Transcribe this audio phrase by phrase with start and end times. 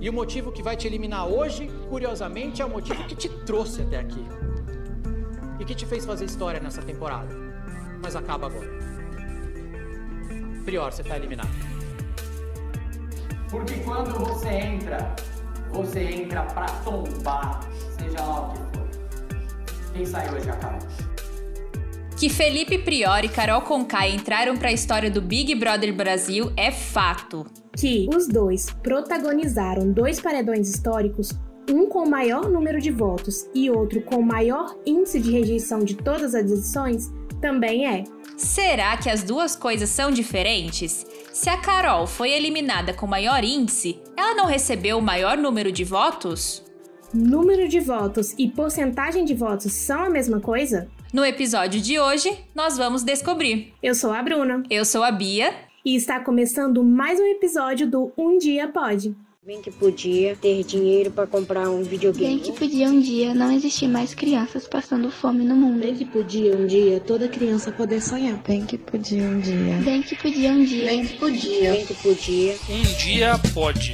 [0.00, 3.82] E o motivo que vai te eliminar hoje, curiosamente, é o motivo que te trouxe
[3.82, 4.24] até aqui.
[5.58, 7.34] E que te fez fazer história nessa temporada.
[8.02, 8.68] Mas acaba agora.
[10.64, 11.48] Prior, você tá eliminado.
[13.50, 15.14] Porque quando você entra,
[15.70, 17.60] você entra pra tombar,
[17.98, 19.92] seja lá o que for.
[19.94, 20.78] Quem saiu hoje acaba.
[22.18, 26.70] Que Felipe Prior e Carol Conká entraram para a história do Big Brother Brasil é
[26.70, 27.46] fato.
[27.78, 31.30] Que os dois protagonizaram dois paredões históricos,
[31.70, 36.34] um com maior número de votos e outro com maior índice de rejeição de todas
[36.34, 38.04] as edições, também é.
[38.36, 41.06] Será que as duas coisas são diferentes?
[41.32, 45.84] Se a Carol foi eliminada com maior índice, ela não recebeu o maior número de
[45.84, 46.64] votos?
[47.12, 50.88] Número de votos e porcentagem de votos são a mesma coisa?
[51.12, 53.72] No episódio de hoje, nós vamos descobrir.
[53.82, 54.62] Eu sou a Bruna.
[54.68, 55.54] Eu sou a Bia.
[55.86, 59.14] E está começando mais um episódio do Um Dia Pode.
[59.40, 62.26] Bem que podia ter dinheiro para comprar um videogame.
[62.26, 65.78] Bem que podia um dia não existir mais crianças passando fome no mundo.
[65.78, 68.36] Bem que podia um dia toda criança poder sonhar.
[68.38, 69.76] Bem que podia um dia.
[69.84, 70.86] Bem que podia um dia.
[70.86, 71.70] Bem que podia.
[71.70, 72.56] Bem que podia.
[72.68, 73.92] Um dia pode.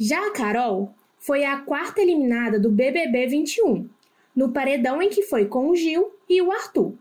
[0.00, 3.88] Já a Carol foi a quarta eliminada do BBB 21,
[4.36, 6.94] no paredão em que foi com o Gil e o Arthur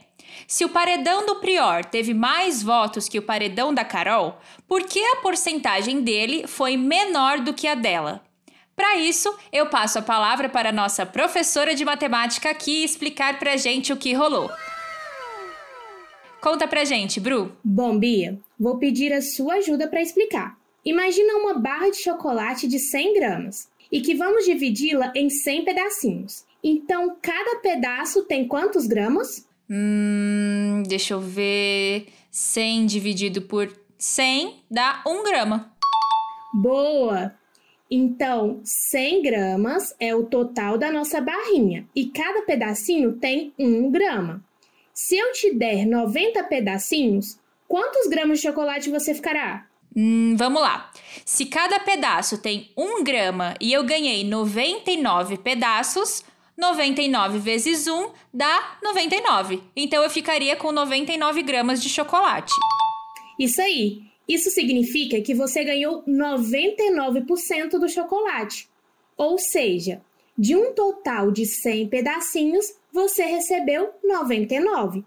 [0.48, 5.00] se o paredão do Prior teve mais votos que o paredão da Carol, por que
[5.00, 8.24] a porcentagem dele foi menor do que a dela?
[8.75, 13.56] Para isso, eu passo a palavra para a nossa professora de matemática aqui explicar pra
[13.56, 14.50] gente o que rolou.
[16.44, 17.54] Conta pra gente, Bru.
[17.64, 20.59] Bom, Bia, vou pedir a sua ajuda para explicar.
[20.84, 26.44] Imagina uma barra de chocolate de 100 gramas e que vamos dividi-la em 100 pedacinhos.
[26.62, 29.48] Então, cada pedaço tem quantos gramas?
[29.70, 32.08] Hum, deixa eu ver.
[32.30, 35.72] 100 dividido por 100 dá 1 grama.
[36.54, 37.34] Boa!
[37.90, 44.44] Então, 100 gramas é o total da nossa barrinha e cada pedacinho tem 1 grama.
[44.94, 49.66] Se eu te der 90 pedacinhos, quantos gramas de chocolate você ficará?
[49.95, 50.92] Hum, vamos lá.
[51.25, 56.24] Se cada pedaço tem 1 grama e eu ganhei 99 pedaços,
[56.56, 59.63] 99 vezes 1 dá 99.
[59.75, 62.54] Então eu ficaria com 99 gramas de chocolate.
[63.39, 64.04] Isso aí.
[64.28, 68.69] Isso significa que você ganhou 99% do chocolate.
[69.18, 70.04] Ou seja,
[70.38, 75.03] de um total de 100 pedacinhos, você recebeu 99.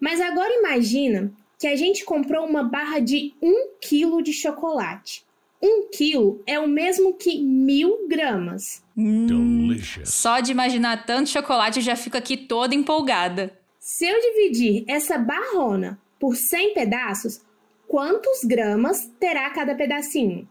[0.00, 5.24] Mas agora imagina que a gente comprou uma barra de 1 kg de chocolate.
[5.62, 8.82] 1 quilo é o mesmo que mil gramas.
[8.96, 13.58] Hum, só de imaginar tanto chocolate eu já fico aqui toda empolgada.
[13.78, 17.42] Se eu dividir essa barrona por 100 pedaços,
[17.86, 20.48] quantos gramas terá cada pedacinho?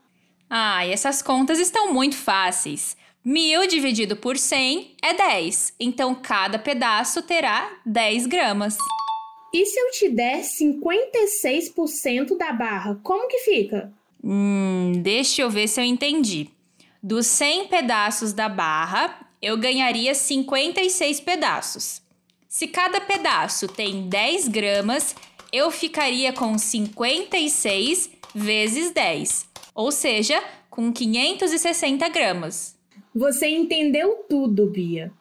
[0.50, 2.98] Ah, e essas contas estão muito fáceis.
[3.24, 8.78] 1000 dividido por 100 é 10, então cada pedaço terá 10 gramas.
[9.54, 13.92] E se eu te der 56% da barra, como que fica?
[14.24, 16.50] Hum, deixa eu ver se eu entendi.
[17.04, 22.02] Dos 100 pedaços da barra, eu ganharia 56 pedaços.
[22.48, 25.16] Se cada pedaço tem 10 gramas,
[25.52, 29.46] eu ficaria com 56 vezes 10,
[29.76, 32.79] ou seja, com 560 gramas.
[33.20, 35.12] Você entendeu tudo, Bia.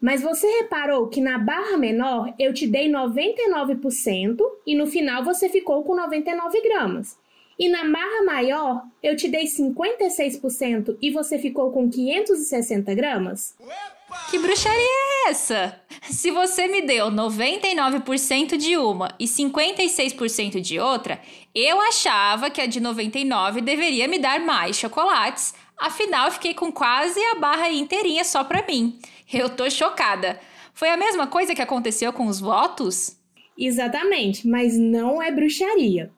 [0.00, 5.48] Mas você reparou que na barra menor eu te dei 99% e no final você
[5.48, 7.16] ficou com 99 gramas.
[7.56, 13.56] E na barra maior eu te dei 56% e você ficou com 560 gramas?
[14.30, 15.80] Que bruxaria é essa?
[16.10, 21.20] Se você me deu 99% de uma e 56% de outra,
[21.54, 25.54] eu achava que a de 99 deveria me dar mais chocolates.
[25.78, 28.98] Afinal, fiquei com quase a barra inteirinha só para mim.
[29.32, 30.40] Eu tô chocada.
[30.72, 33.16] Foi a mesma coisa que aconteceu com os votos?
[33.56, 36.12] Exatamente, mas não é bruxaria.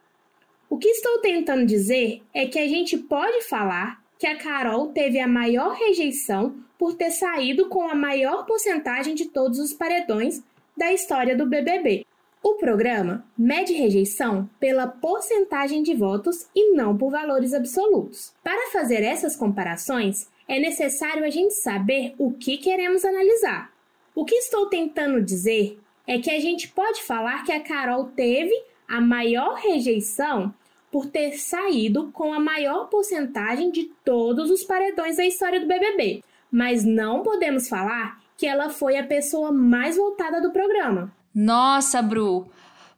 [0.69, 5.19] O que estou tentando dizer é que a gente pode falar que a Carol teve
[5.19, 10.43] a maior rejeição por ter saído com a maior porcentagem de todos os paredões
[10.75, 12.05] da história do BBB.
[12.43, 18.33] O programa mede rejeição pela porcentagem de votos e não por valores absolutos.
[18.43, 23.71] Para fazer essas comparações, é necessário a gente saber o que queremos analisar.
[24.15, 28.53] O que estou tentando dizer é que a gente pode falar que a Carol teve
[28.87, 30.51] a maior rejeição
[30.91, 36.23] por ter saído com a maior porcentagem de todos os paredões da história do BBB,
[36.51, 41.15] mas não podemos falar que ela foi a pessoa mais votada do programa.
[41.33, 42.47] Nossa, Bru.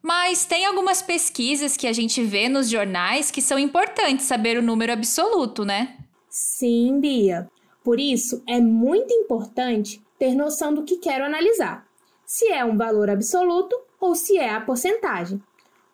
[0.02, 4.62] Mas tem algumas pesquisas que a gente vê nos jornais que são importantes saber o
[4.62, 5.98] número absoluto, né?
[6.30, 7.50] Sim, Bia.
[7.84, 11.86] Por isso, é muito importante ter noção do que quero analisar.
[12.26, 15.42] Se é um valor absoluto ou se é a porcentagem.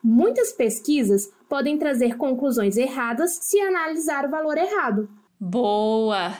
[0.01, 5.10] Muitas pesquisas podem trazer conclusões erradas se analisar o valor errado.
[5.39, 6.36] Boa!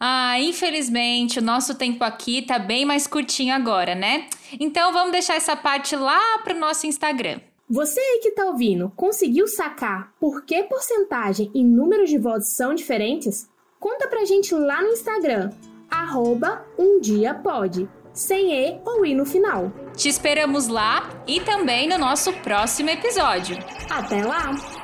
[0.00, 4.28] Ah, infelizmente o nosso tempo aqui tá bem mais curtinho agora, né?
[4.58, 7.40] Então vamos deixar essa parte lá pro nosso Instagram.
[7.68, 12.74] Você aí que tá ouvindo, conseguiu sacar por que porcentagem e números de votos são
[12.74, 13.48] diferentes?
[13.78, 15.50] Conta pra gente lá no Instagram,
[15.88, 16.64] arroba
[18.12, 19.72] sem E ou I no final.
[19.96, 23.56] Te esperamos lá e também no nosso próximo episódio.
[23.88, 24.79] Até lá!